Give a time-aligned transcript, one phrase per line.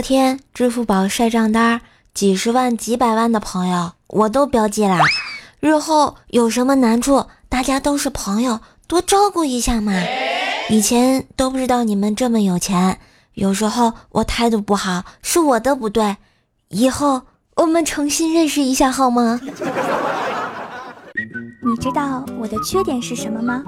[0.00, 1.82] 昨天支付宝晒账单，
[2.14, 4.98] 几十万、几百万的朋友我都标记啦。
[5.60, 9.92] 日后有什么难处，大家都是朋友，多照顾一下嘛。
[10.70, 12.98] 以前都不知道你们这么有钱，
[13.34, 16.16] 有时候我态度不好是我的不对，
[16.68, 17.20] 以后
[17.56, 19.38] 我们重新认识一下好吗？
[21.62, 23.62] 你知道我的缺点是什么吗？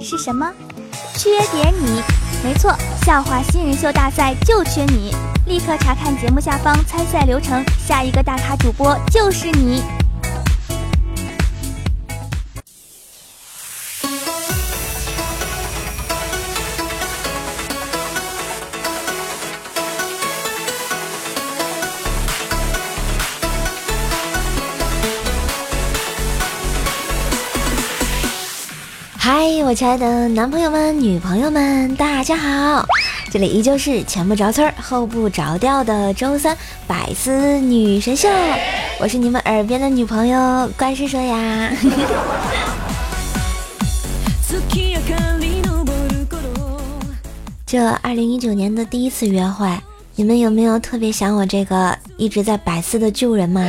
[0.00, 0.52] 是什么？
[1.14, 2.02] 缺点你。
[2.42, 5.14] 没错，笑话新人秀大赛就缺你！
[5.46, 9.82] 立刻查看节目下方参赛流程，下一个大咖主播就是你。
[29.70, 32.84] 我亲爱的男朋友们、女朋友们，大家好！
[33.30, 38.28] 这里依旧是前不着村后不着调的周三百思女神秀，
[38.98, 41.70] 我是你们耳边的女朋友怪叔叔呀。
[47.64, 49.68] 这二零一九年的第一次约会，
[50.16, 53.64] 你们有没有特别想我这个一直在百思的旧人吗？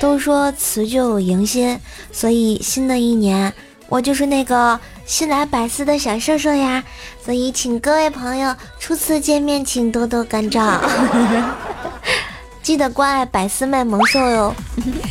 [0.00, 1.78] 都说辞旧迎新，
[2.10, 3.52] 所以新的一年。
[3.90, 6.84] 我就是那个新来百思的小瘦瘦呀，
[7.24, 10.78] 所以请各位朋友初次见面请多多关照，
[12.62, 14.54] 记得关爱百思卖萌兽哟。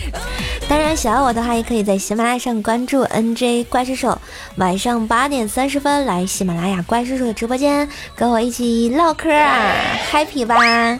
[0.70, 4.22] 当然，喜欢我的话也可以在喜马拉雅上关注 NJ 怪兽手，
[4.58, 9.74] 晚上八点三十分来喜马拉雅怪兽手的直播间跟我一起唠嗑啊
[10.12, 11.00] ，happy 吧！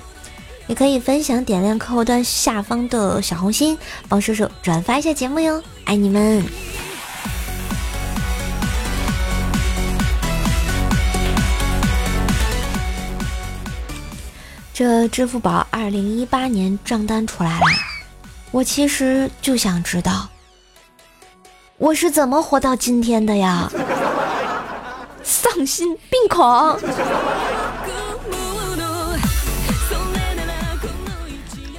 [0.66, 3.78] 也可以分享点亮客户端下方的小红心，
[4.10, 6.44] 帮叔叔转发一下节目哟，爱你们！
[14.78, 17.66] 这支付宝二零一八年账单出来了，
[18.52, 20.30] 我其实就想知道，
[21.80, 23.72] 我是怎么活到今天的呀？
[25.24, 26.80] 丧心病狂！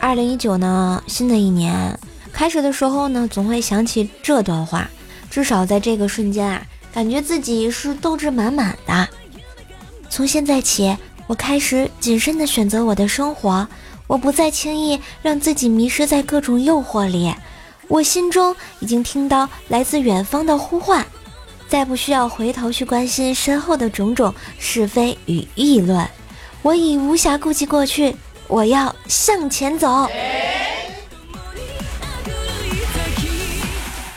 [0.01, 1.97] 二零一九呢，新的一年
[2.33, 4.91] 开始的时候呢，总会想起这段话，
[5.31, 9.09] 至少在这个瞬间啊，感觉自己是斗志满满的。
[10.11, 10.97] 从现在起。
[11.29, 13.69] 我开始谨慎的选择我的生活，
[14.07, 17.33] 我不再轻易让自己迷失在各种诱惑里。
[17.87, 21.07] 我心中已经听到来自远方的呼唤，
[21.69, 26.09] 再不需要回头去关心身后的种种是非与议论。
[26.63, 30.09] 我已无暇顾及过去，我要向前走。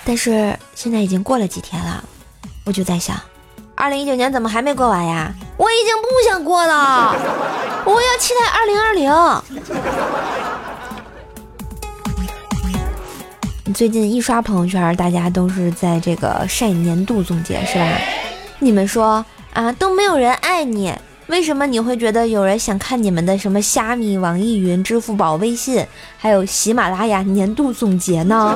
[0.05, 2.03] 但是现在已经过了几天了，
[2.63, 3.21] 我就在想。
[3.81, 5.33] 二零一九年怎么还没过完呀？
[5.57, 7.15] 我已经不想过了，
[7.83, 9.11] 我要期待二零二零。
[13.73, 17.87] 最近一刷朋友圈，大家都是在这个晒年度总结，是吧？
[18.59, 20.93] 你们说啊，都没有人爱你，
[21.25, 25.83] 为什么你会觉得有人想看你们的什么虾米、网易云、支付宝、微信，
[26.19, 28.55] 还有喜马拉雅年度总结呢？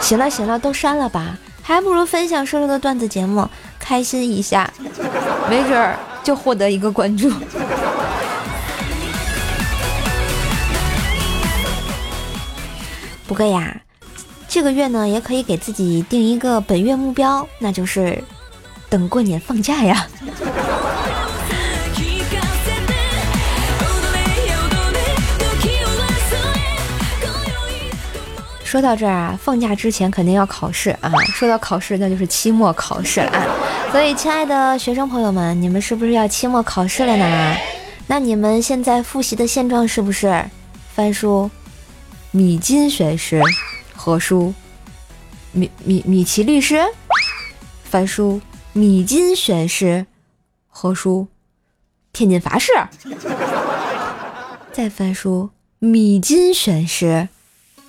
[0.00, 3.46] 行了行了，都删了吧，还不如分享瘦瘦的段子节目。
[3.88, 4.68] 开心一下，
[5.48, 7.30] 没准儿就获得一个关注。
[13.28, 13.80] 不过呀，
[14.48, 18.20] 这个月呢，也可以给自己定一个本月目标，那就是
[18.88, 20.04] 等过年放假呀。
[28.64, 31.08] 说到这儿啊，放假之前肯定要考试啊。
[31.32, 33.46] 说到考试，那就是期末考试了啊。
[33.96, 37.56] 所以，亲爱的学生朋友们，你们是不是要期末考试了呢？
[38.06, 40.44] 那你们现在复习的现状是不是
[40.94, 41.50] 翻书
[42.30, 43.40] 米津玄师
[43.94, 44.52] 何书
[45.52, 46.78] 米米米奇律师
[47.84, 48.38] 翻书
[48.74, 50.04] 米津玄师
[50.68, 51.26] 何书
[52.12, 52.70] 天津法师
[54.72, 57.30] 再翻书米津玄师。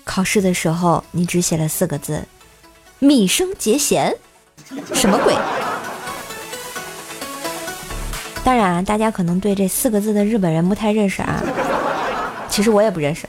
[0.05, 2.23] 考试的时候，你只写了四个字
[2.99, 4.15] ：“米生节贤”，
[4.95, 5.35] 什么鬼？
[8.47, 11.43] 当然，大家可能对这四个字的日本人不太认识啊。
[12.47, 13.27] 其实我也不认识。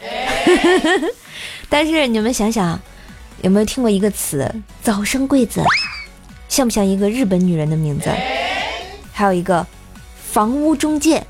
[1.69, 2.79] 但是你们想想，
[3.43, 4.49] 有没有听过一个词
[4.81, 5.61] “早生贵子”？
[6.49, 8.09] 像不像一个日本女人的名字？
[9.13, 9.67] 还有一个
[10.31, 11.21] “房屋中介”，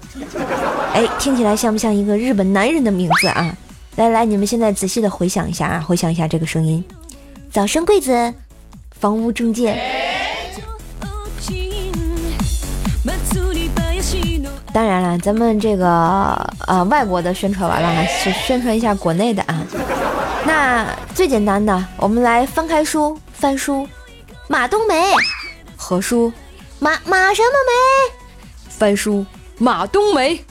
[0.92, 3.56] 哎，听起来像不像一个日本男人的名字啊？
[3.96, 6.84] 来来，你们现在仔细的回想一下啊，回想一下这个声音。
[7.50, 8.34] 早生贵子，
[9.00, 9.80] 房屋中介。
[14.72, 15.86] 当然了，咱们这个
[16.66, 19.62] 呃外国的宣传完了，是宣传一下国内的啊。
[20.44, 23.88] 那最简单的，我们来翻开书，翻书，
[24.46, 25.12] 马冬梅，
[25.76, 26.32] 何书，
[26.78, 28.12] 马马什么梅？
[28.68, 29.26] 翻书，
[29.58, 30.44] 马冬梅，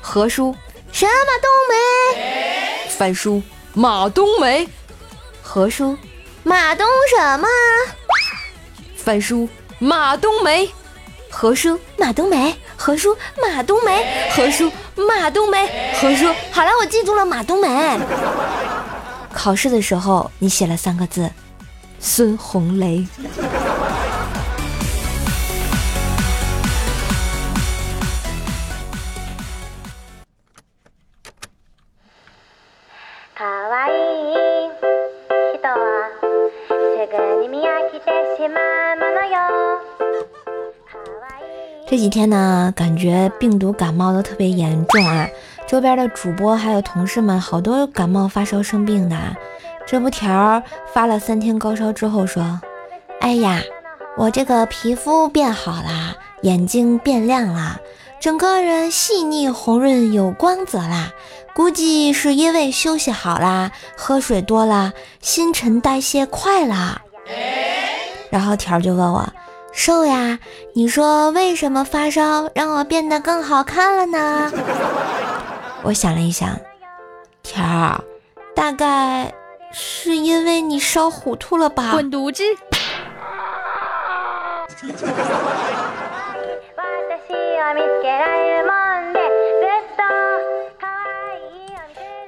[0.00, 0.54] 何书，
[0.92, 1.10] 什么
[1.42, 2.88] 冬梅？
[2.88, 3.42] 翻书，
[3.74, 4.68] 马冬梅，
[5.42, 5.96] 何书，
[6.42, 7.46] 马冬什么？
[8.96, 10.70] 翻书，马冬梅，
[11.28, 15.68] 何书，马冬梅，何叔，马冬梅，何叔，马冬梅，
[16.00, 16.26] 何叔。
[16.52, 17.98] 好了，我记住了，马冬梅。
[19.32, 21.28] 考试的时候，你写了三个字：
[21.98, 23.04] 孙红雷。
[41.90, 45.26] 这几天呢，感觉病毒感冒都特别严重啊。
[45.66, 49.16] 周边的主播还有同事们，好多感冒发烧生病的。
[49.86, 50.62] 这不条
[50.92, 52.60] 发了三天高烧之后说
[53.20, 53.62] ：“哎呀，
[54.18, 57.80] 我这个皮肤变好啦，眼睛变亮啦，
[58.20, 61.10] 整个人细腻红润有光泽啦。
[61.54, 64.92] 估计是因为休息好啦，喝水多啦，
[65.22, 67.00] 新陈代谢快啦。”
[68.28, 69.26] 然后条就问我
[69.78, 70.40] ：“瘦呀，
[70.74, 74.52] 你说为什么发烧让我变得更好看了呢？”
[75.84, 76.58] 我想了一想，
[77.44, 78.02] 条儿，
[78.56, 79.32] 大概
[79.70, 81.92] 是因为你烧糊涂了吧？
[81.92, 82.42] 滚犊子！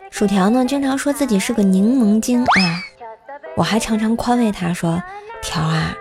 [0.09, 2.79] 薯条呢，经常说自己是个柠檬精啊，
[3.57, 5.03] 我还常常宽慰他说
[5.43, 5.93] ：“条啊，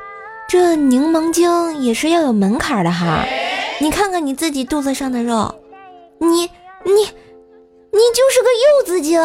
[0.50, 3.24] 这柠檬精也是要有门槛的哈，
[3.80, 5.56] 你看看你自己肚子上的肉，
[6.20, 6.28] 你
[6.84, 7.08] 你。”
[7.92, 9.20] 你就是个柚子精。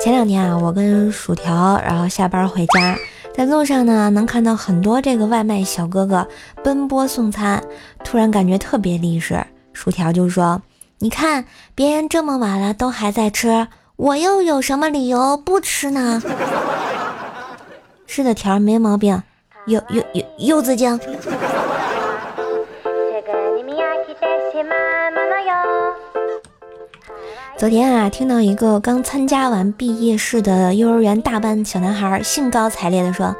[0.00, 2.96] 前两天啊，我跟薯条，然后下班回家，
[3.34, 6.26] 在路上呢，能看到很多这个外卖小哥哥
[6.62, 7.62] 奔波送餐，
[8.04, 9.44] 突然感觉特别励志。
[9.72, 10.62] 薯条就说
[11.00, 11.44] ：“你看，
[11.74, 13.66] 别人这么晚了都还在吃，
[13.96, 16.22] 我又有什么理由不吃呢？”
[18.06, 19.22] 是的，条没毛病，
[19.66, 20.98] 柚柚柚柚子精。
[27.56, 33.34] 昨天啊，听到一个刚参加完毕业式的幼儿园大班小男孩兴高采烈地说：“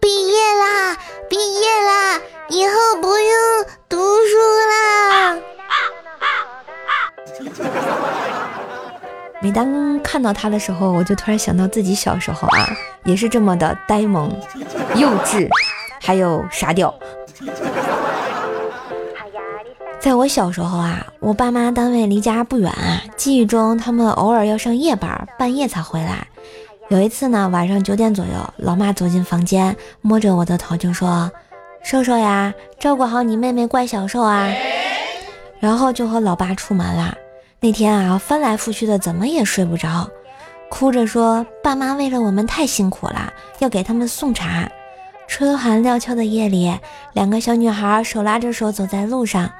[0.00, 0.96] 毕业啦，
[1.28, 4.36] 毕业啦，以后不用读书
[4.70, 5.38] 啦！”
[9.42, 12.68] 每当看到他的时候，我就突然想到自己小时候啊，
[13.04, 14.30] 也是这么的呆萌、
[14.94, 15.48] 幼稚，
[16.00, 16.94] 还有傻屌。
[19.98, 22.72] 在我小时候啊，我爸妈单位离家不远，
[23.16, 26.26] 记忆中他们偶尔要上夜班，半夜才回来。
[26.88, 31.30] 有一次呢，晚上九点左右，老妈走进房间，摸着我的头就说
[31.82, 34.52] ：“瘦瘦呀，照顾好你妹妹怪小瘦啊。”
[35.60, 37.14] 然后就和老爸出门了。
[37.62, 40.08] 那天啊，翻来覆去的，怎么也睡不着，
[40.70, 44.66] 哭着说：“爸妈为了我们太辛苦了，要给他们送茶。”
[45.28, 46.74] 春寒料峭的夜里，
[47.12, 49.50] 两个小女孩手拉着手走在路上。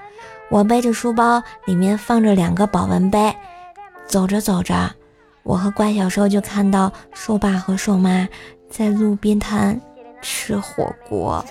[0.51, 3.37] 我背着书包，里面放着两个保温杯。
[4.07, 4.91] 走着走着，
[5.43, 8.27] 我和怪小兽就看到兽爸和兽妈
[8.71, 9.79] 在路边摊
[10.23, 11.45] 吃火锅。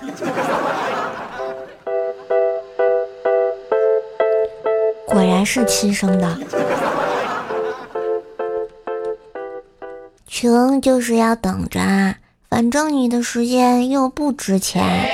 [5.10, 6.38] 果然是亲生的。
[10.26, 12.14] 穷就是要等着啊，
[12.48, 15.10] 反正你的时间又不值钱。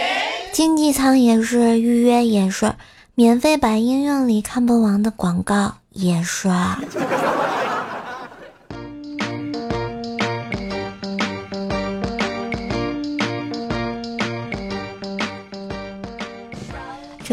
[0.52, 2.74] 经济舱也是，预约也是。
[3.14, 6.50] 免费版应用里看不完的广告也是。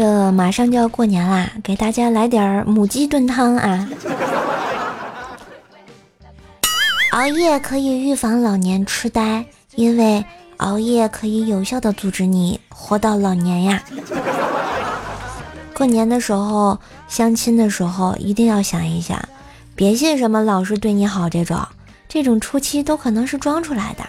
[0.04, 3.88] 这马上就要过年啦，给大家来点母鸡炖汤啊！
[7.12, 9.46] 熬夜可以预防老年痴呆，
[9.76, 10.22] 因为
[10.58, 13.82] 熬夜可以有效的阻止你活到老年呀。
[15.74, 19.18] 过年的时候，相亲的时候一定要想一想，
[19.74, 21.58] 别信什么老是对你好这种，
[22.10, 24.04] 这种初期都可能是装出来的，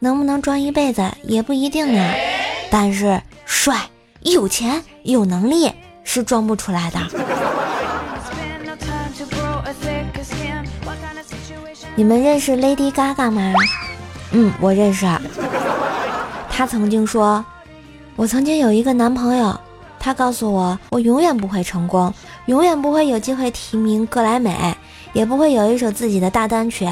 [0.00, 2.12] 能不能装一辈子也不一定呢。
[2.70, 3.80] 但是帅、
[4.20, 5.70] 有钱、有能力
[6.02, 6.98] 是装不出来的。
[11.94, 13.52] 你们认识 Lady Gaga 吗？
[14.32, 15.06] 嗯，我认识。
[16.50, 17.44] 她曾经说
[18.16, 19.58] ：“我曾经有一个男朋友，
[19.98, 22.12] 他告诉我，我永远不会成功，
[22.46, 24.76] 永远不会有机会提名格莱美，
[25.12, 26.88] 也不会有一首自己的大单曲。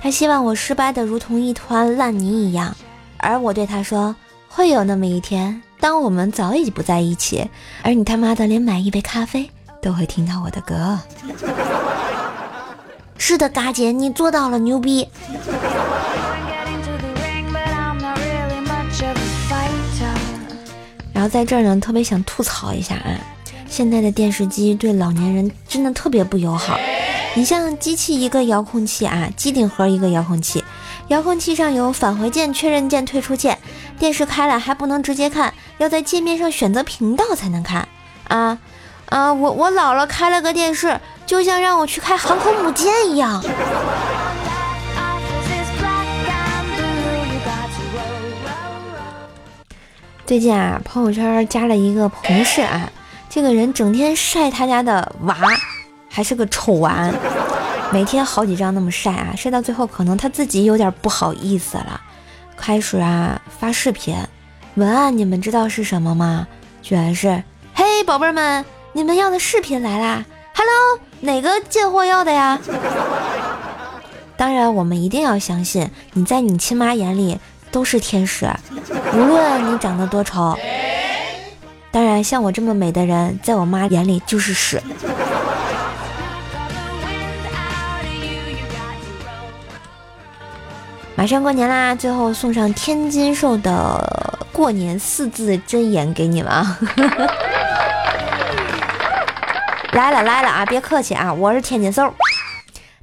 [0.00, 2.74] 他希望我失败的如同一团烂泥一样。
[3.18, 4.14] 而我对他说，
[4.48, 7.46] 会有那么一天，当我们早已不在一起，
[7.82, 9.50] 而你他妈的连买一杯咖啡
[9.82, 10.98] 都会听到我的歌。
[13.18, 15.06] 是的，嘎姐，你做到了，牛逼！”
[21.12, 23.20] 然后在这儿呢，特别想吐槽一下啊，
[23.68, 26.78] 现在的电视机对老年人真的特别不友好。
[27.34, 30.64] 你像机器一个遥控器啊，机顶盒一个遥控器，
[31.08, 33.58] 遥控器上有返回键、确认键、退出键，
[34.04, 37.88] 电视开了还不能直接看，要在界面上选择频道才能看
[38.28, 38.58] 啊
[39.08, 39.32] 啊！
[39.32, 43.42] 我我姥姥开了个电视，就像让我去开航空母舰一样。
[50.26, 52.92] 最近啊，朋友圈加了一个同事啊，
[53.30, 55.34] 这个人整天晒他家的娃，
[56.10, 57.10] 还是个丑娃，
[57.90, 61.98] 每天好几张那么晒啊，晒到最后可能他自己有点不好意思了，
[62.56, 64.16] 开始啊发视频，
[64.74, 66.46] 文案你们知道是什么吗？
[66.82, 67.42] 居然是
[67.74, 72.58] 嘿宝贝儿们，你们要的视频来啦，Hello，哪个贱货要的呀？
[74.36, 77.38] 当然，我们一定要相信你在你亲妈眼里。
[77.70, 78.48] 都是天使，
[79.14, 80.56] 无论你长得多丑。
[81.90, 84.80] 当然，像我这么美的人，在我妈眼里就是屎。
[91.16, 96.76] 马上过年啦，最后送上天津寿的过年四字真言给你们啊！
[99.92, 102.12] 来了来了啊，别客气啊，我是天津寿。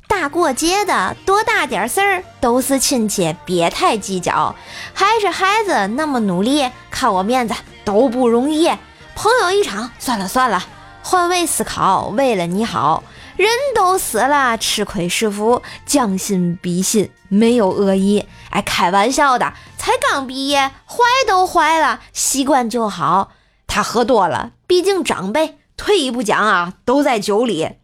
[0.09, 4.53] 大过节的，多大点事儿都是亲戚，别太计较。
[4.93, 8.67] 还是孩子那么努力，看我面子都不容易。
[9.15, 10.61] 朋友一场，算了算了，
[11.01, 13.05] 换位思考，为了你好。
[13.37, 18.25] 人都死了，吃亏是福，将心比心，没有恶意。
[18.49, 23.31] 哎，开玩笑的，才刚毕业，坏都坏了，习惯就好。
[23.67, 27.77] 他喝多了，毕竟长辈，退一步讲啊，都在酒里。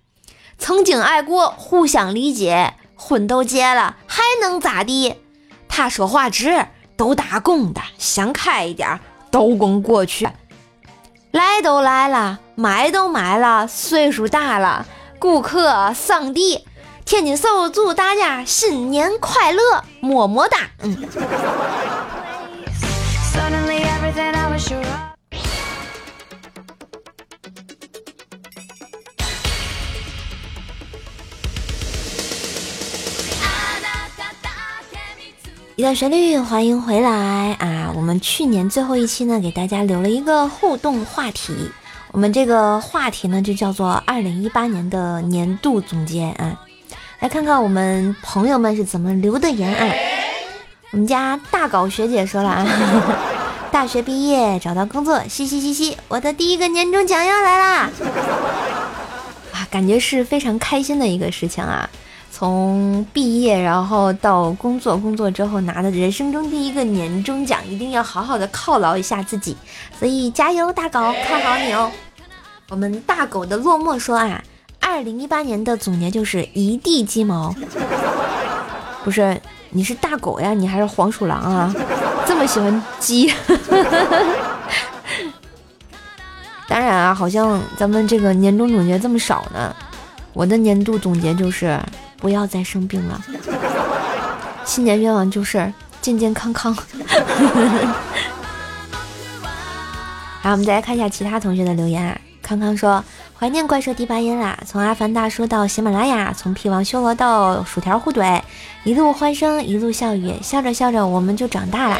[0.57, 5.15] 曾经爱过，互相理解，婚都结了，还能咋地？
[5.69, 6.65] 他说话直，
[6.97, 8.99] 都打工的，想开一点，
[9.31, 10.27] 都供过去。
[11.31, 14.85] 来都来了，买都买了，岁数大了，
[15.19, 16.65] 顾客上帝，
[17.07, 19.61] 天津寿祝大家新年快乐，
[20.01, 20.57] 么么哒。
[20.83, 20.91] 嗯。
[35.77, 37.93] 一段旋律，欢迎回来啊！
[37.95, 41.55] 我们去年最后一期呢，给大家留了一个互动话题，
[42.11, 46.59] 我们这个话题呢就叫做二零一八年的年度总结啊！
[47.19, 49.87] 来看看我们朋友们是怎么留的言啊！
[50.91, 52.65] 我们家大搞学姐说了啊，
[53.71, 57.89] 大学毕业找到工作，嘻嘻嘻嘻，我的第一个年终奖要来啦！
[59.51, 61.89] 啊，感觉是非常开心的一个事情啊！
[62.31, 69.57] 从毕业然后到工作，工作之后拿的人生中第一个年终奖，一定要好好的犒劳一下自己，
[69.97, 71.89] 所以加油大狗，看好你哦！
[72.69, 74.43] 我们大狗的落寞说啊，
[74.87, 77.53] 二零一八年的总结就是一地鸡毛，
[79.03, 79.39] 不是
[79.71, 81.75] 你是大狗呀，你还是黄鼠狼啊？
[82.25, 83.31] 这么喜欢鸡？
[86.67, 89.75] 当然啊，好像咱们这个年终总结这么少呢，
[90.33, 91.79] 我的年度总结就是。
[92.19, 93.21] 不要再生病了，
[94.65, 96.73] 新年愿望就是健健康康。
[100.41, 102.19] 好，我们再来看一下其他同学的留言啊。
[102.41, 103.03] 康康说
[103.39, 108.41] ：“怀念怪兽第八音啦，从阿凡大叔到喜马拉雅，从屁王修罗到薯条互怼，
[108.83, 111.99] 一路欢声，一路笑语，笑着笑着我们就长大了。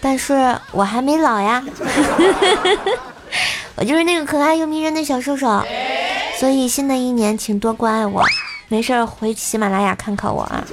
[0.00, 1.64] 但是我还没老呀，
[3.78, 5.62] 我就是那个可爱又迷人的小瘦瘦。”
[6.40, 8.24] 所以新的一年，请多关爱我。
[8.66, 10.64] 没事回喜马拉雅看看我啊。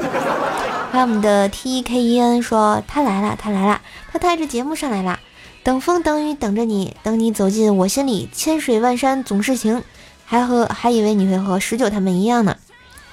[0.91, 3.79] 还有我们的 T E K E N 说他来了，他来了，
[4.11, 5.19] 他带着节目上来了。
[5.63, 9.83] 等风等雨等着你，等你走进我心里，千水万山总是情。
[10.25, 12.55] 还和还以为你会和十九他们一样呢。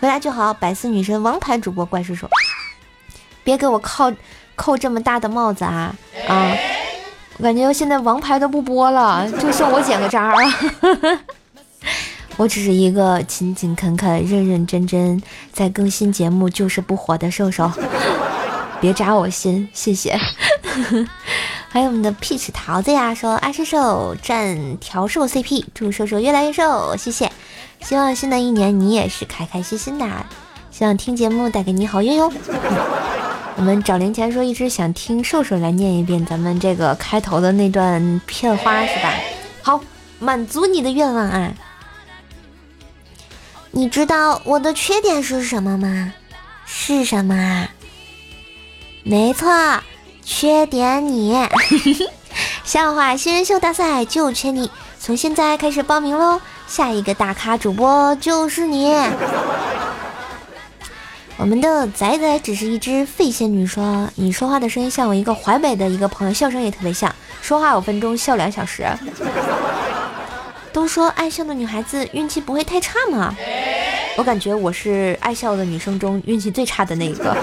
[0.00, 2.29] 回来就好，百思女神王牌主播怪叔叔，
[3.43, 4.12] 别给我扣
[4.55, 5.97] 扣这么大的帽子啊
[6.29, 6.55] 啊！
[7.38, 11.19] 我感觉现在王牌都不播了，就剩我捡个渣了。
[12.37, 15.23] 我只是一个勤勤恳恳、认认真真
[15.55, 17.73] 在更新节目、就是不火的瘦瘦，
[18.79, 20.19] 别扎我心，谢谢。
[21.68, 27.30] 还有我们的 peach 桃子呀，说爱瘦瘦赞调瘦 CP，祝瘦瘦越来越瘦，谢谢。
[27.82, 30.06] 希望新的一年你也是开开心心的，
[30.70, 32.32] 希望听节目带给你好运哟。
[33.56, 39.14] 我们找零钱说一直想听瘦瘦来念一遍咱们这个开头的那段片花是吧？
[39.62, 39.80] 好，
[40.18, 41.52] 满足你的愿望啊！
[43.70, 46.12] 你知道我的缺点是什么吗？
[46.64, 47.70] 是什么啊？
[49.02, 49.49] 没错，
[50.26, 51.38] 缺点你。
[52.64, 54.68] 笑话新人秀大赛就缺你，
[54.99, 56.40] 从现在开始报名喽！
[56.66, 58.92] 下一个大咖主播就是你。
[61.37, 68.85] 我们的仔仔只是一只废仙女说，你说话的声音像我一个淮北的一个朋友，笑声也特别像，说话五分钟笑两小时。
[70.73, 73.35] 都说爱笑的女孩子运气不会太差吗？
[74.16, 77.37] 我感觉我是爱笑的女生中运气最差的那一个。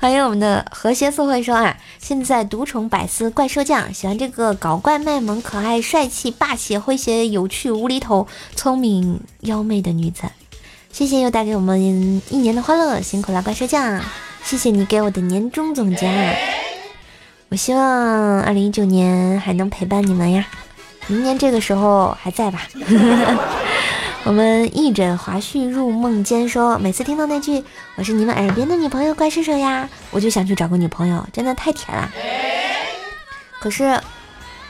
[0.00, 10.22] 欢迎我们的和谐社会说啊，现在独宠百思怪兽酱，喜欢这个搞怪卖萌、可爱、帅气、霸气、诙谐、有趣、无厘头、聪明、妖媚的女子。
[10.92, 11.80] 谢谢又带给我们
[12.30, 14.00] 一年的欢乐，辛苦了怪兽酱！
[14.44, 16.32] 谢谢你给我的年终总结啊，
[17.48, 20.46] 我希望二零一九年还能陪伴你们呀，
[21.08, 22.68] 明年这个时候还在吧？
[24.24, 27.64] 我们一枕华胥入梦间说，每次听到那句
[27.96, 32.10] “我是你们耳边的女朋友怪兽兽呀”，我就想去找个女朋友，真的太甜了。
[33.58, 33.98] 可是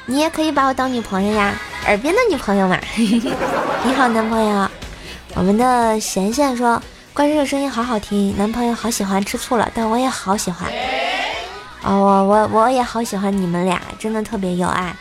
[0.06, 2.78] 你也可以把我当女朋友呀，耳边的女朋友嘛。
[2.96, 4.68] 你好，男朋友。
[5.34, 6.80] 我们的贤贤说
[7.12, 10.70] ：“怪兽的声音好好听，男朋友好喜欢，吃醋了，但我也好喜欢。
[11.82, 14.94] 哦，我我我也好喜欢你们俩，真的特别有爱，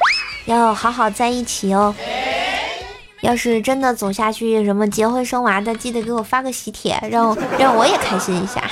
[0.45, 1.93] 要好好在一起哦。
[3.27, 8.63] 要是真的走下去，什么结婚生娃的，记得给我发个喜帖，让我让我也开心一下。”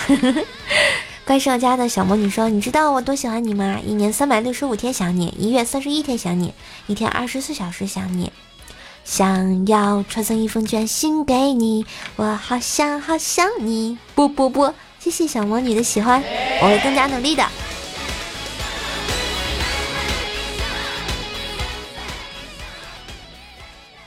[1.27, 3.77] 怪兽家的小魔女说：“你知道我多喜欢你吗？
[3.85, 6.53] 一年三百六十五天想你，一月三十一天想你，
[6.88, 8.31] 一天二十四小时想你。”
[9.03, 13.97] 想要传送一封卷心给你，我好想好想你。
[14.15, 16.23] 不不不，谢谢小魔女的喜欢，
[16.62, 17.45] 我会更加努力的。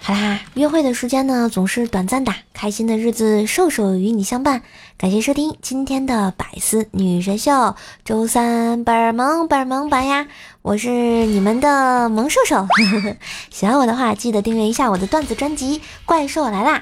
[0.08, 4.62] 好啦，约会的时间呢总是短暂的，开心的日子，瘦瘦与你相伴。
[4.96, 10.26] 感谢收听今天的百思女神秀，周三本儿萌本儿萌版呀，
[10.62, 12.66] 我是你们的萌瘦瘦。
[13.52, 16.78] 喜欢我的话，记得订阅一下我的段子专辑《怪兽来啦》，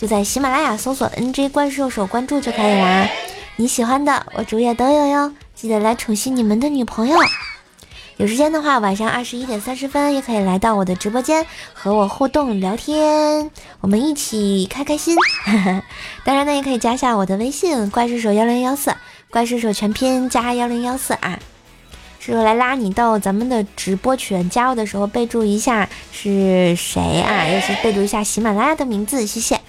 [0.00, 3.08] 就在喜马拉雅搜索 NJ 怪兽手关注就可以啦。
[3.56, 7.18] 你喜欢的我主页都有哟，记得来宠幸你们的女朋友。
[8.18, 13.48] 有时间的话，晚上二十一点三十分也可以来到我的直播间和我互动聊天，
[13.80, 15.16] 我们一起开开心。
[16.26, 18.92] 当然呢，也可以加下我的微信怪兽手幺零幺四，
[19.30, 21.38] 怪兽手全拼加幺零幺四啊，
[22.18, 24.50] 是来拉你到咱们的直播群。
[24.50, 29.60] 加入的时候备注一下是谁啊，也是备注一下喜马拉雅的名字，谢谢。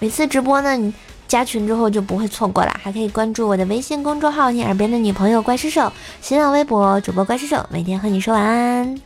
[0.00, 0.92] 每次直播呢，你。
[1.28, 9.00] 加群之后就不会错过了，还可以关注我的微信公众号“你耳边的女朋友怪兽兽”，新浪微博主播怪兽兽，每天和你说晚安。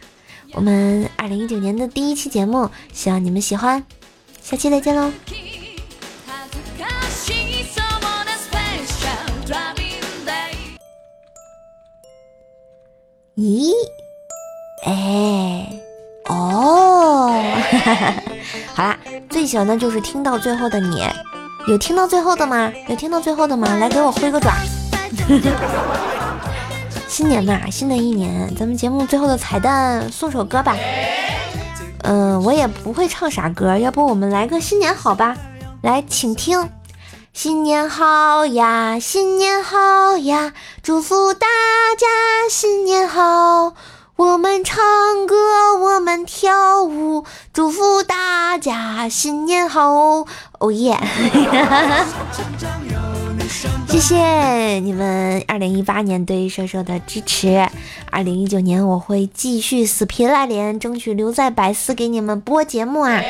[0.53, 3.85] 我们二零一九年的第一期节目，希望你们喜欢，
[4.43, 5.13] 下期再见喽。
[13.37, 13.73] 咦？
[14.85, 15.81] 哎？
[16.29, 17.33] 哦？
[17.71, 18.15] 哈 哈
[18.75, 18.99] 好啦，
[19.31, 21.03] 最喜欢的就是听到最后的你。
[21.71, 22.73] 有听到最后的吗？
[22.89, 23.77] 有听到最后的吗？
[23.77, 24.53] 来给我挥个爪！
[27.07, 30.77] 新年嘛，新的一年，咱们节目最后的彩蛋送首歌吧。
[32.03, 35.37] 嗯，我也不会唱啥歌，要不我们来个新年好吧？
[35.83, 36.69] 来，请听。
[37.33, 40.53] 新年好呀，新年好呀，
[40.83, 41.47] 祝福大
[41.97, 42.07] 家
[42.51, 43.75] 新年好。
[44.21, 44.77] 我们唱
[45.27, 45.35] 歌，
[45.81, 50.27] 我们跳舞，祝福大家新年好！
[50.59, 50.99] 哦耶！
[53.89, 57.67] 谢谢你们二零一八年对瘦瘦的支持，
[58.11, 63.23] 二零一九年我会继续死皮赖脸，争取留在百思给你们播节目啊！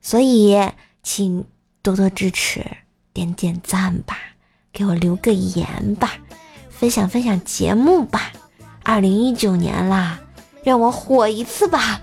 [0.00, 0.56] 所以
[1.02, 1.44] 请
[1.82, 2.64] 多多支持，
[3.12, 4.16] 点点赞吧，
[4.72, 6.12] 给我留个言吧，
[6.70, 8.30] 分享分享节目吧。
[8.84, 10.18] 二零一九年啦，
[10.64, 11.78] 让我火一次吧！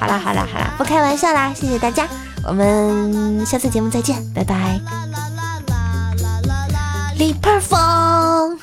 [0.00, 2.06] 好啦好啦好啦，不开玩笑啦，谢谢大家，
[2.46, 4.80] 我们下次节目再见，拜拜。
[7.16, 8.58] 李破风。